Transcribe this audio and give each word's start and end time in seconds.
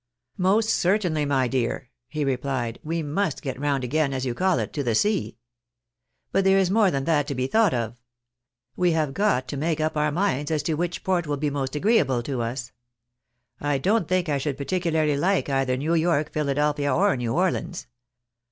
"Most 0.49 0.71
certainly, 0.71 1.25
my 1.25 1.47
dear," 1.47 1.91
he 2.07 2.25
replied," 2.25 2.79
we 2.91 3.03
must 3.03 3.43
get 3.43 3.59
round 3.59 3.83
again, 3.83 4.15
as 4.15 4.25
you 4.25 4.33
call 4.33 4.57
it, 4.57 4.73
to 4.73 4.81
the 4.81 4.95
sea. 4.95 5.37
But 6.31 6.43
there 6.43 6.57
is 6.57 6.71
more 6.71 6.89
than 6.89 7.03
that 7.03 7.27
to 7.27 7.35
be 7.35 7.45
thought 7.45 7.75
of. 7.75 7.93
We 8.75 8.93
have 8.93 9.13
got 9.13 9.47
to 9.49 9.57
make 9.57 9.79
up 9.79 9.95
our 9.95 10.11
minds 10.11 10.49
as 10.49 10.63
to 10.63 10.73
which 10.73 11.03
port 11.03 11.27
will 11.27 11.37
be 11.37 11.51
most 11.51 11.75
agreeable 11.75 12.23
to 12.23 12.41
us. 12.41 12.71
I 13.59 13.77
don't 13.77 14.07
think 14.07 14.27
I 14.27 14.39
should 14.39 14.57
particularly 14.57 15.17
like 15.17 15.49
either 15.51 15.77
New 15.77 15.93
York, 15.93 16.31
Philadelphia, 16.31 16.91
or 16.95 17.15
New 17.15 17.35
Orleans. 17.35 17.85